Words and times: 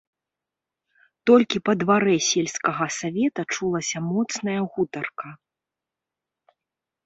Толькi 1.29 1.57
па 1.69 1.73
дварэ 1.81 2.15
сельскага 2.29 2.85
савета 2.99 3.41
чулася 3.57 3.99
моцная 4.11 4.59
гутарка... 4.73 5.29